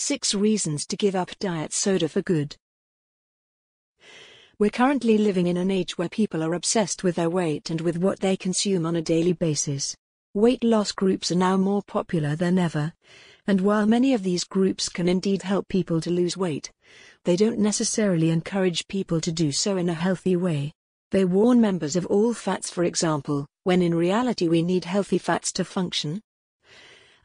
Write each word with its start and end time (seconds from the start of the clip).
6 0.00 0.34
Reasons 0.34 0.86
to 0.86 0.96
Give 0.96 1.14
Up 1.14 1.30
Diet 1.40 1.74
Soda 1.74 2.08
for 2.08 2.22
Good. 2.22 2.56
We're 4.58 4.70
currently 4.70 5.18
living 5.18 5.46
in 5.46 5.58
an 5.58 5.70
age 5.70 5.98
where 5.98 6.08
people 6.08 6.42
are 6.42 6.54
obsessed 6.54 7.04
with 7.04 7.16
their 7.16 7.28
weight 7.28 7.68
and 7.68 7.82
with 7.82 7.98
what 7.98 8.20
they 8.20 8.34
consume 8.34 8.86
on 8.86 8.96
a 8.96 9.02
daily 9.02 9.34
basis. 9.34 9.94
Weight 10.32 10.64
loss 10.64 10.90
groups 10.90 11.30
are 11.30 11.36
now 11.36 11.58
more 11.58 11.82
popular 11.82 12.34
than 12.34 12.58
ever, 12.58 12.94
and 13.46 13.60
while 13.60 13.84
many 13.84 14.14
of 14.14 14.22
these 14.22 14.42
groups 14.42 14.88
can 14.88 15.06
indeed 15.06 15.42
help 15.42 15.68
people 15.68 16.00
to 16.00 16.10
lose 16.10 16.34
weight, 16.34 16.72
they 17.24 17.36
don't 17.36 17.58
necessarily 17.58 18.30
encourage 18.30 18.88
people 18.88 19.20
to 19.20 19.30
do 19.30 19.52
so 19.52 19.76
in 19.76 19.90
a 19.90 19.94
healthy 19.94 20.34
way. 20.34 20.72
They 21.10 21.26
warn 21.26 21.60
members 21.60 21.94
of 21.94 22.06
all 22.06 22.32
fats, 22.32 22.70
for 22.70 22.84
example, 22.84 23.46
when 23.64 23.82
in 23.82 23.94
reality 23.94 24.48
we 24.48 24.62
need 24.62 24.86
healthy 24.86 25.18
fats 25.18 25.52
to 25.52 25.64
function. 25.64 26.22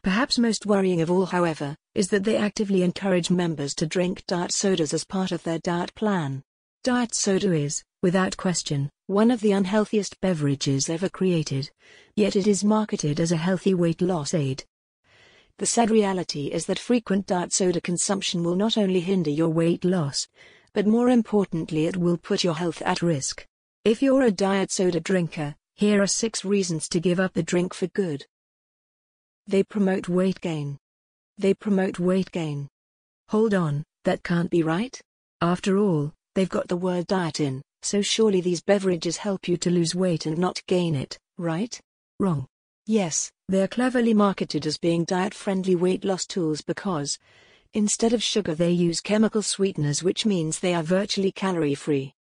Perhaps 0.06 0.38
most 0.38 0.66
worrying 0.66 1.00
of 1.00 1.10
all, 1.10 1.26
however, 1.26 1.74
is 1.96 2.10
that 2.10 2.22
they 2.22 2.36
actively 2.36 2.84
encourage 2.84 3.28
members 3.28 3.74
to 3.74 3.86
drink 3.86 4.24
diet 4.28 4.52
sodas 4.52 4.94
as 4.94 5.02
part 5.02 5.32
of 5.32 5.42
their 5.42 5.58
diet 5.58 5.92
plan. 5.96 6.44
Diet 6.84 7.12
soda 7.12 7.52
is, 7.52 7.82
without 8.04 8.36
question, 8.36 8.88
one 9.08 9.32
of 9.32 9.40
the 9.40 9.50
unhealthiest 9.50 10.20
beverages 10.20 10.88
ever 10.88 11.08
created, 11.08 11.72
yet 12.14 12.36
it 12.36 12.46
is 12.46 12.62
marketed 12.62 13.18
as 13.18 13.32
a 13.32 13.36
healthy 13.36 13.74
weight 13.74 14.00
loss 14.00 14.32
aid. 14.32 14.62
The 15.58 15.66
sad 15.66 15.90
reality 15.90 16.52
is 16.52 16.66
that 16.66 16.78
frequent 16.78 17.26
diet 17.26 17.52
soda 17.52 17.80
consumption 17.80 18.44
will 18.44 18.54
not 18.54 18.78
only 18.78 19.00
hinder 19.00 19.30
your 19.30 19.48
weight 19.48 19.84
loss, 19.84 20.28
but 20.72 20.86
more 20.86 21.10
importantly, 21.10 21.86
it 21.86 21.96
will 21.96 22.16
put 22.16 22.44
your 22.44 22.54
health 22.54 22.80
at 22.82 23.02
risk. 23.02 23.44
If 23.84 24.02
you're 24.02 24.22
a 24.22 24.30
diet 24.30 24.70
soda 24.70 25.00
drinker, 25.00 25.56
here 25.74 26.00
are 26.00 26.06
six 26.06 26.44
reasons 26.44 26.88
to 26.90 27.00
give 27.00 27.18
up 27.18 27.32
the 27.32 27.42
drink 27.42 27.74
for 27.74 27.88
good. 27.88 28.24
They 29.46 29.62
promote 29.62 30.08
weight 30.08 30.40
gain. 30.40 30.78
They 31.38 31.54
promote 31.54 31.98
weight 31.98 32.32
gain. 32.32 32.68
Hold 33.28 33.54
on, 33.54 33.84
that 34.04 34.22
can't 34.22 34.50
be 34.50 34.62
right? 34.62 35.00
After 35.40 35.78
all, 35.78 36.12
they've 36.34 36.48
got 36.48 36.68
the 36.68 36.76
word 36.76 37.06
diet 37.06 37.40
in, 37.40 37.62
so 37.82 38.02
surely 38.02 38.40
these 38.40 38.62
beverages 38.62 39.18
help 39.18 39.46
you 39.46 39.56
to 39.58 39.70
lose 39.70 39.94
weight 39.94 40.26
and 40.26 40.38
not 40.38 40.62
gain 40.66 40.94
it, 40.94 41.18
right? 41.38 41.78
Wrong. 42.18 42.46
Yes, 42.86 43.30
they're 43.48 43.68
cleverly 43.68 44.14
marketed 44.14 44.66
as 44.66 44.78
being 44.78 45.04
diet 45.04 45.34
friendly 45.34 45.76
weight 45.76 46.04
loss 46.04 46.26
tools 46.26 46.60
because, 46.62 47.18
instead 47.74 48.12
of 48.12 48.22
sugar, 48.22 48.54
they 48.54 48.70
use 48.70 49.00
chemical 49.00 49.42
sweeteners, 49.42 50.02
which 50.02 50.26
means 50.26 50.58
they 50.58 50.74
are 50.74 50.82
virtually 50.82 51.30
calorie 51.30 51.74
free. 51.74 52.14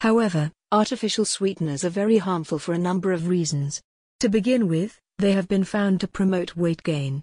However, 0.00 0.50
artificial 0.72 1.24
sweeteners 1.24 1.84
are 1.84 1.90
very 1.90 2.18
harmful 2.18 2.58
for 2.58 2.72
a 2.74 2.78
number 2.78 3.12
of 3.12 3.28
reasons. 3.28 3.80
To 4.20 4.28
begin 4.28 4.66
with, 4.66 4.98
they 5.22 5.30
have 5.30 5.46
been 5.46 5.62
found 5.62 6.00
to 6.00 6.08
promote 6.08 6.56
weight 6.56 6.82
gain. 6.82 7.22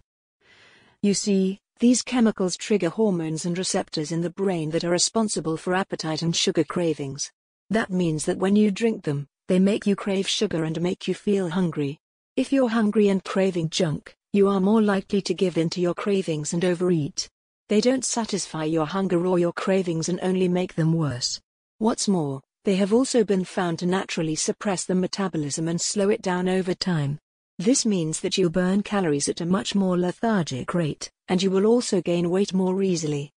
You 1.03 1.13
see, 1.13 1.59
these 1.81 2.01
chemicals 2.01 2.55
trigger 2.55 2.87
hormones 2.87 3.43
and 3.45 3.57
receptors 3.57 4.13
in 4.13 4.21
the 4.21 4.29
brain 4.29 4.69
that 4.69 4.85
are 4.85 4.89
responsible 4.89 5.57
for 5.57 5.73
appetite 5.73 6.21
and 6.21 6.33
sugar 6.33 6.63
cravings. 6.63 7.29
That 7.69 7.91
means 7.91 8.23
that 8.23 8.37
when 8.37 8.55
you 8.55 8.71
drink 8.71 9.03
them, 9.03 9.27
they 9.49 9.59
make 9.59 9.85
you 9.85 9.97
crave 9.97 10.29
sugar 10.29 10.63
and 10.63 10.79
make 10.79 11.09
you 11.09 11.13
feel 11.13 11.49
hungry. 11.49 11.99
If 12.37 12.53
you're 12.53 12.69
hungry 12.69 13.09
and 13.09 13.21
craving 13.21 13.69
junk, 13.69 14.15
you 14.31 14.47
are 14.47 14.61
more 14.61 14.81
likely 14.81 15.21
to 15.23 15.33
give 15.33 15.57
in 15.57 15.69
to 15.71 15.81
your 15.81 15.93
cravings 15.93 16.53
and 16.53 16.63
overeat. 16.63 17.27
They 17.67 17.81
don't 17.81 18.05
satisfy 18.05 18.63
your 18.63 18.85
hunger 18.85 19.27
or 19.27 19.39
your 19.39 19.51
cravings 19.51 20.07
and 20.07 20.21
only 20.21 20.47
make 20.47 20.75
them 20.75 20.93
worse. 20.93 21.41
What's 21.79 22.07
more, 22.07 22.39
they 22.63 22.77
have 22.77 22.93
also 22.93 23.25
been 23.25 23.43
found 23.43 23.79
to 23.79 23.85
naturally 23.85 24.35
suppress 24.35 24.85
the 24.85 24.95
metabolism 24.95 25.67
and 25.67 25.81
slow 25.81 26.09
it 26.09 26.21
down 26.21 26.47
over 26.47 26.73
time. 26.73 27.19
This 27.59 27.85
means 27.85 28.21
that 28.21 28.37
you 28.37 28.49
burn 28.49 28.83
calories 28.83 29.27
at 29.27 29.41
a 29.41 29.45
much 29.45 29.75
more 29.75 29.97
lethargic 29.97 30.73
rate, 30.73 31.11
and 31.27 31.43
you 31.43 31.51
will 31.51 31.65
also 31.65 32.01
gain 32.01 32.29
weight 32.29 32.53
more 32.53 32.81
easily. 32.81 33.33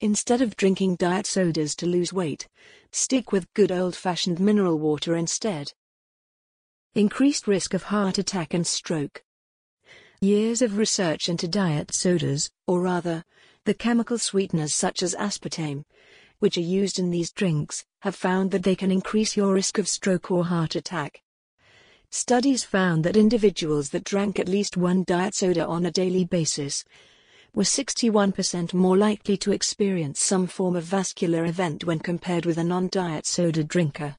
Instead 0.00 0.40
of 0.40 0.54
drinking 0.54 0.94
diet 0.94 1.26
sodas 1.26 1.74
to 1.74 1.86
lose 1.86 2.12
weight, 2.12 2.46
stick 2.92 3.32
with 3.32 3.52
good 3.54 3.72
old 3.72 3.96
fashioned 3.96 4.38
mineral 4.38 4.78
water 4.78 5.16
instead. 5.16 5.72
Increased 6.94 7.48
risk 7.48 7.74
of 7.74 7.82
heart 7.82 8.18
attack 8.18 8.54
and 8.54 8.64
stroke. 8.64 9.24
Years 10.20 10.62
of 10.62 10.78
research 10.78 11.28
into 11.28 11.48
diet 11.48 11.92
sodas, 11.92 12.52
or 12.68 12.80
rather, 12.80 13.24
the 13.64 13.74
chemical 13.74 14.16
sweeteners 14.16 14.76
such 14.76 15.02
as 15.02 15.16
aspartame, 15.16 15.82
which 16.38 16.56
are 16.56 16.60
used 16.60 17.00
in 17.00 17.10
these 17.10 17.32
drinks, 17.32 17.84
have 18.02 18.14
found 18.14 18.52
that 18.52 18.62
they 18.62 18.76
can 18.76 18.92
increase 18.92 19.36
your 19.36 19.52
risk 19.52 19.76
of 19.76 19.88
stroke 19.88 20.30
or 20.30 20.44
heart 20.44 20.76
attack. 20.76 21.20
Studies 22.12 22.64
found 22.64 23.04
that 23.04 23.16
individuals 23.16 23.90
that 23.90 24.02
drank 24.02 24.40
at 24.40 24.48
least 24.48 24.76
one 24.76 25.04
diet 25.04 25.32
soda 25.32 25.64
on 25.64 25.86
a 25.86 25.92
daily 25.92 26.24
basis 26.24 26.84
were 27.54 27.62
61% 27.62 28.74
more 28.74 28.96
likely 28.96 29.36
to 29.36 29.52
experience 29.52 30.20
some 30.20 30.48
form 30.48 30.74
of 30.74 30.82
vascular 30.82 31.44
event 31.44 31.84
when 31.84 32.00
compared 32.00 32.46
with 32.46 32.58
a 32.58 32.64
non 32.64 32.88
diet 32.88 33.26
soda 33.26 33.62
drinker. 33.62 34.16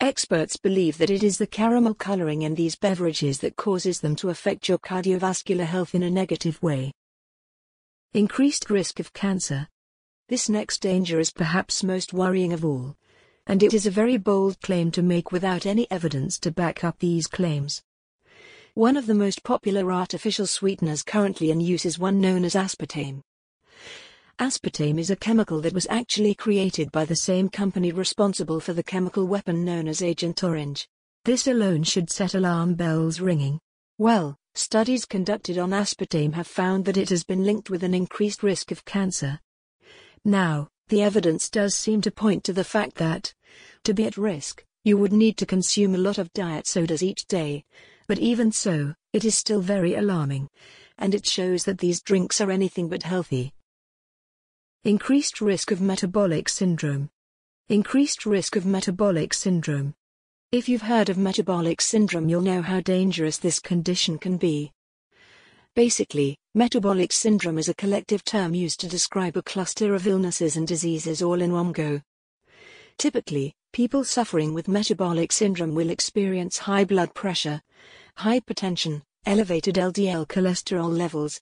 Experts 0.00 0.56
believe 0.56 0.98
that 0.98 1.10
it 1.10 1.22
is 1.22 1.38
the 1.38 1.46
caramel 1.46 1.94
coloring 1.94 2.42
in 2.42 2.56
these 2.56 2.74
beverages 2.74 3.38
that 3.38 3.54
causes 3.54 4.00
them 4.00 4.16
to 4.16 4.30
affect 4.30 4.68
your 4.68 4.78
cardiovascular 4.78 5.64
health 5.64 5.94
in 5.94 6.02
a 6.02 6.10
negative 6.10 6.60
way. 6.60 6.90
Increased 8.12 8.70
risk 8.70 8.98
of 8.98 9.12
cancer. 9.12 9.68
This 10.28 10.48
next 10.48 10.78
danger 10.78 11.20
is 11.20 11.30
perhaps 11.30 11.84
most 11.84 12.12
worrying 12.12 12.52
of 12.52 12.64
all 12.64 12.96
and 13.46 13.62
it 13.62 13.74
is 13.74 13.86
a 13.86 13.90
very 13.90 14.16
bold 14.16 14.60
claim 14.60 14.90
to 14.90 15.02
make 15.02 15.32
without 15.32 15.66
any 15.66 15.90
evidence 15.90 16.38
to 16.38 16.50
back 16.50 16.84
up 16.84 16.98
these 16.98 17.26
claims. 17.26 17.82
One 18.74 18.96
of 18.96 19.06
the 19.06 19.14
most 19.14 19.42
popular 19.42 19.92
artificial 19.92 20.46
sweeteners 20.46 21.02
currently 21.02 21.50
in 21.50 21.60
use 21.60 21.84
is 21.84 21.98
one 21.98 22.20
known 22.20 22.44
as 22.44 22.54
aspartame. 22.54 23.22
Aspartame 24.38 24.98
is 24.98 25.10
a 25.10 25.16
chemical 25.16 25.60
that 25.60 25.74
was 25.74 25.86
actually 25.90 26.34
created 26.34 26.90
by 26.90 27.04
the 27.04 27.14
same 27.14 27.48
company 27.48 27.92
responsible 27.92 28.60
for 28.60 28.72
the 28.72 28.82
chemical 28.82 29.26
weapon 29.26 29.64
known 29.64 29.86
as 29.88 30.02
Agent 30.02 30.42
Orange. 30.42 30.88
This 31.24 31.46
alone 31.46 31.82
should 31.82 32.10
set 32.10 32.34
alarm 32.34 32.74
bells 32.74 33.20
ringing. 33.20 33.60
Well, 33.98 34.36
studies 34.54 35.04
conducted 35.04 35.58
on 35.58 35.70
aspartame 35.70 36.32
have 36.32 36.46
found 36.46 36.86
that 36.86 36.96
it 36.96 37.10
has 37.10 37.24
been 37.24 37.44
linked 37.44 37.70
with 37.70 37.84
an 37.84 37.94
increased 37.94 38.42
risk 38.42 38.72
of 38.72 38.84
cancer. 38.84 39.38
Now, 40.24 40.68
the 40.88 41.02
evidence 41.02 41.48
does 41.48 41.74
seem 41.74 42.00
to 42.02 42.10
point 42.10 42.44
to 42.44 42.52
the 42.52 42.64
fact 42.64 42.96
that, 42.96 43.34
to 43.84 43.94
be 43.94 44.04
at 44.04 44.16
risk, 44.16 44.64
you 44.84 44.96
would 44.98 45.12
need 45.12 45.36
to 45.38 45.46
consume 45.46 45.94
a 45.94 45.98
lot 45.98 46.18
of 46.18 46.32
diet 46.32 46.66
sodas 46.66 47.02
each 47.02 47.26
day. 47.26 47.64
But 48.08 48.18
even 48.18 48.50
so, 48.50 48.94
it 49.12 49.24
is 49.24 49.38
still 49.38 49.60
very 49.60 49.94
alarming. 49.94 50.48
And 50.98 51.14
it 51.14 51.26
shows 51.26 51.64
that 51.64 51.78
these 51.78 52.02
drinks 52.02 52.40
are 52.40 52.50
anything 52.50 52.88
but 52.88 53.04
healthy. 53.04 53.54
Increased 54.84 55.40
risk 55.40 55.70
of 55.70 55.80
metabolic 55.80 56.48
syndrome. 56.48 57.10
Increased 57.68 58.26
risk 58.26 58.56
of 58.56 58.66
metabolic 58.66 59.32
syndrome. 59.32 59.94
If 60.50 60.68
you've 60.68 60.82
heard 60.82 61.08
of 61.08 61.16
metabolic 61.16 61.80
syndrome, 61.80 62.28
you'll 62.28 62.42
know 62.42 62.60
how 62.60 62.80
dangerous 62.80 63.38
this 63.38 63.60
condition 63.60 64.18
can 64.18 64.36
be. 64.36 64.72
Basically, 65.74 66.36
metabolic 66.54 67.12
syndrome 67.12 67.56
is 67.56 67.70
a 67.70 67.74
collective 67.74 68.22
term 68.24 68.54
used 68.54 68.78
to 68.80 68.88
describe 68.88 69.38
a 69.38 69.42
cluster 69.42 69.94
of 69.94 70.06
illnesses 70.06 70.54
and 70.54 70.68
diseases 70.68 71.22
all 71.22 71.40
in 71.40 71.50
one 71.50 71.72
go. 71.72 72.02
Typically, 72.98 73.54
people 73.72 74.04
suffering 74.04 74.52
with 74.52 74.68
metabolic 74.68 75.32
syndrome 75.32 75.74
will 75.74 75.88
experience 75.88 76.58
high 76.58 76.84
blood 76.84 77.14
pressure, 77.14 77.62
hypertension, 78.18 79.00
elevated 79.24 79.76
LDL 79.76 80.26
cholesterol 80.26 80.94
levels, 80.94 81.40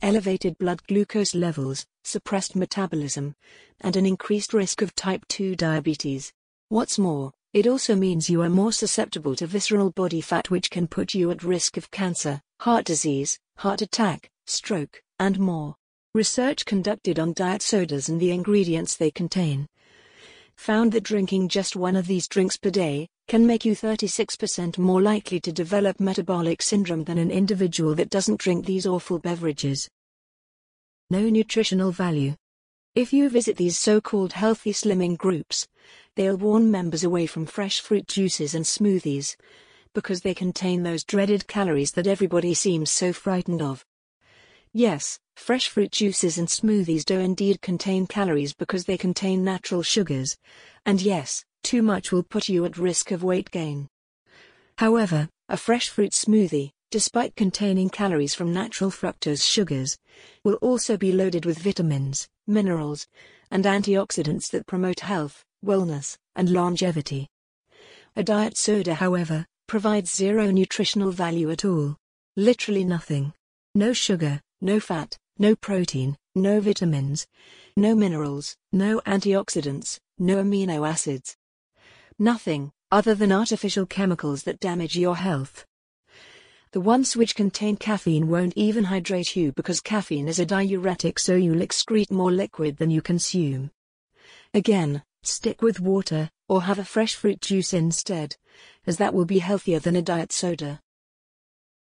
elevated 0.00 0.56
blood 0.58 0.80
glucose 0.86 1.34
levels, 1.34 1.84
suppressed 2.04 2.54
metabolism, 2.54 3.34
and 3.80 3.96
an 3.96 4.06
increased 4.06 4.54
risk 4.54 4.80
of 4.80 4.94
type 4.94 5.26
2 5.26 5.56
diabetes. 5.56 6.32
What's 6.68 7.00
more, 7.00 7.32
it 7.52 7.66
also 7.66 7.96
means 7.96 8.30
you 8.30 8.42
are 8.42 8.48
more 8.48 8.70
susceptible 8.70 9.34
to 9.36 9.46
visceral 9.48 9.90
body 9.90 10.20
fat, 10.20 10.50
which 10.50 10.70
can 10.70 10.86
put 10.86 11.14
you 11.14 11.32
at 11.32 11.42
risk 11.42 11.76
of 11.76 11.90
cancer, 11.90 12.40
heart 12.62 12.84
disease, 12.84 13.40
heart 13.56 13.82
attack, 13.82 14.30
stroke, 14.46 15.02
and 15.18 15.36
more. 15.40 15.74
Research 16.14 16.64
conducted 16.64 17.18
on 17.18 17.32
diet 17.32 17.60
sodas 17.60 18.08
and 18.08 18.20
the 18.20 18.30
ingredients 18.30 18.94
they 18.94 19.10
contain 19.10 19.66
found 20.54 20.92
that 20.92 21.02
drinking 21.02 21.48
just 21.48 21.74
one 21.74 21.96
of 21.96 22.06
these 22.06 22.28
drinks 22.28 22.56
per 22.56 22.70
day 22.70 23.08
can 23.26 23.44
make 23.44 23.64
you 23.64 23.74
36% 23.74 24.78
more 24.78 25.02
likely 25.02 25.40
to 25.40 25.50
develop 25.50 25.98
metabolic 25.98 26.62
syndrome 26.62 27.02
than 27.02 27.18
an 27.18 27.32
individual 27.32 27.96
that 27.96 28.10
doesn't 28.10 28.38
drink 28.38 28.64
these 28.64 28.86
awful 28.86 29.18
beverages. 29.18 29.88
No 31.10 31.28
nutritional 31.28 31.90
value. 31.90 32.36
If 32.94 33.12
you 33.12 33.28
visit 33.28 33.56
these 33.56 33.76
so 33.76 34.00
called 34.00 34.34
healthy 34.34 34.72
slimming 34.72 35.18
groups, 35.18 35.66
they'll 36.14 36.36
warn 36.36 36.70
members 36.70 37.02
away 37.02 37.26
from 37.26 37.44
fresh 37.44 37.80
fruit 37.80 38.06
juices 38.06 38.54
and 38.54 38.64
smoothies 38.64 39.34
because 39.94 40.20
they 40.20 40.34
contain 40.34 40.82
those 40.82 41.04
dreaded 41.04 41.46
calories 41.46 41.92
that 41.92 42.06
everybody 42.06 42.54
seems 42.54 42.90
so 42.90 43.12
frightened 43.12 43.62
of. 43.62 43.84
Yes, 44.72 45.18
fresh 45.36 45.68
fruit 45.68 45.90
juices 45.90 46.38
and 46.38 46.48
smoothies 46.48 47.04
do 47.04 47.18
indeed 47.20 47.60
contain 47.60 48.06
calories 48.06 48.54
because 48.54 48.84
they 48.84 48.96
contain 48.96 49.44
natural 49.44 49.82
sugars. 49.82 50.36
And 50.86 51.00
yes, 51.00 51.44
too 51.62 51.82
much 51.82 52.10
will 52.10 52.22
put 52.22 52.48
you 52.48 52.64
at 52.64 52.78
risk 52.78 53.10
of 53.10 53.22
weight 53.22 53.50
gain. 53.50 53.88
However, 54.78 55.28
a 55.48 55.56
fresh 55.56 55.88
fruit 55.88 56.12
smoothie, 56.12 56.70
despite 56.90 57.36
containing 57.36 57.90
calories 57.90 58.34
from 58.34 58.52
natural 58.52 58.90
fructose 58.90 59.44
sugars, 59.44 59.98
will 60.44 60.54
also 60.56 60.96
be 60.96 61.12
loaded 61.12 61.44
with 61.44 61.58
vitamins, 61.58 62.28
minerals, 62.46 63.06
and 63.50 63.64
antioxidants 63.64 64.50
that 64.50 64.66
promote 64.66 65.00
health, 65.00 65.44
wellness, 65.64 66.16
and 66.34 66.50
longevity. 66.50 67.28
A 68.16 68.22
diet 68.22 68.56
soda, 68.56 68.94
however, 68.94 69.46
provides 69.72 70.14
zero 70.14 70.50
nutritional 70.50 71.10
value 71.10 71.50
at 71.50 71.64
all. 71.64 71.96
Literally 72.36 72.84
nothing. 72.84 73.32
No 73.74 73.94
sugar, 73.94 74.38
no 74.60 74.78
fat, 74.78 75.16
no 75.38 75.56
protein, 75.56 76.14
no 76.34 76.60
vitamins, 76.60 77.26
no 77.74 77.94
minerals, 77.94 78.54
no 78.70 79.00
antioxidants, 79.06 79.98
no 80.18 80.42
amino 80.44 80.86
acids. 80.86 81.38
Nothing, 82.18 82.70
other 82.90 83.14
than 83.14 83.32
artificial 83.32 83.86
chemicals 83.86 84.42
that 84.42 84.60
damage 84.60 84.98
your 84.98 85.16
health. 85.16 85.64
The 86.72 86.82
ones 86.82 87.16
which 87.16 87.34
contain 87.34 87.78
caffeine 87.78 88.28
won't 88.28 88.52
even 88.54 88.84
hydrate 88.84 89.36
you 89.36 89.52
because 89.52 89.80
caffeine 89.80 90.28
is 90.28 90.38
a 90.38 90.44
diuretic 90.44 91.18
so 91.18 91.34
you'll 91.34 91.66
excrete 91.66 92.10
more 92.10 92.30
liquid 92.30 92.76
than 92.76 92.90
you 92.90 93.00
consume. 93.00 93.70
Again, 94.52 95.02
stick 95.22 95.62
with 95.62 95.80
water, 95.80 96.28
or 96.46 96.64
have 96.64 96.78
a 96.78 96.84
fresh 96.84 97.14
fruit 97.14 97.40
juice 97.40 97.72
instead, 97.72 98.36
as 98.86 98.96
that 98.96 99.14
will 99.14 99.24
be 99.24 99.38
healthier 99.38 99.78
than 99.78 99.96
a 99.96 100.02
diet 100.02 100.32
soda. 100.32 100.80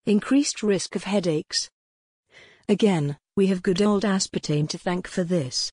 Increased 0.07 0.63
risk 0.63 0.97
of 0.97 1.05
headaches. 1.05 1.71
Again, 2.69 3.17
we 3.37 3.47
have 3.49 3.63
good 3.63 3.83
old 3.83 4.05
aspartame 4.05 4.69
to 4.69 4.79
thank 4.79 5.09
for 5.09 5.25
this. 5.25 5.73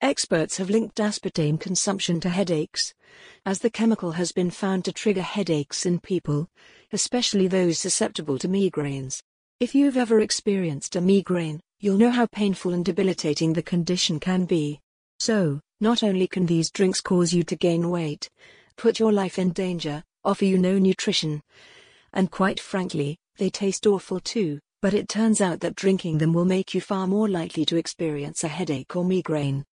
Experts 0.00 0.58
have 0.58 0.68
linked 0.68 0.96
aspartame 0.96 1.58
consumption 1.58 2.20
to 2.20 2.28
headaches, 2.28 2.92
as 3.46 3.60
the 3.60 3.70
chemical 3.70 4.12
has 4.12 4.32
been 4.32 4.50
found 4.50 4.84
to 4.84 4.92
trigger 4.92 5.22
headaches 5.22 5.86
in 5.86 5.98
people, 6.00 6.48
especially 6.92 7.48
those 7.48 7.78
susceptible 7.78 8.38
to 8.38 8.48
migraines. 8.48 9.22
If 9.60 9.74
you've 9.74 9.96
ever 9.96 10.20
experienced 10.20 10.96
a 10.96 11.00
migraine, 11.00 11.60
you'll 11.78 11.96
know 11.96 12.10
how 12.10 12.26
painful 12.26 12.74
and 12.74 12.84
debilitating 12.84 13.52
the 13.52 13.62
condition 13.62 14.20
can 14.20 14.44
be. 14.44 14.80
So, 15.20 15.60
not 15.80 16.02
only 16.02 16.26
can 16.26 16.46
these 16.46 16.70
drinks 16.70 17.00
cause 17.00 17.32
you 17.32 17.44
to 17.44 17.56
gain 17.56 17.88
weight, 17.88 18.28
put 18.76 18.98
your 18.98 19.12
life 19.12 19.38
in 19.38 19.50
danger, 19.50 20.02
offer 20.24 20.44
you 20.44 20.58
no 20.58 20.78
nutrition, 20.78 21.42
and 22.12 22.30
quite 22.30 22.60
frankly, 22.60 23.18
they 23.38 23.50
taste 23.50 23.86
awful 23.86 24.20
too, 24.20 24.58
but 24.80 24.94
it 24.94 25.08
turns 25.08 25.40
out 25.40 25.60
that 25.60 25.74
drinking 25.74 26.18
them 26.18 26.32
will 26.32 26.44
make 26.44 26.74
you 26.74 26.80
far 26.80 27.06
more 27.06 27.28
likely 27.28 27.64
to 27.64 27.76
experience 27.76 28.44
a 28.44 28.48
headache 28.48 28.94
or 28.94 29.04
migraine. 29.04 29.64